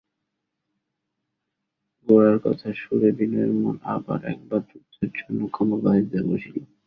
গোরার 2.07 2.37
কথার 2.43 2.75
সুরে 2.81 3.09
বিনয়ের 3.17 3.51
মন 3.57 3.75
আবার 3.93 4.19
একবার 4.33 4.61
যুদ্ধের 4.69 5.09
জন্য 5.17 5.39
কোমর 5.55 5.79
বাঁধিতে 5.85 6.19
বসিল। 6.29 6.55